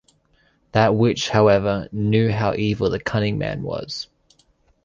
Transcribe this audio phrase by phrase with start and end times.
[0.71, 4.07] That witch, however, knew how evil the Cunning Man was.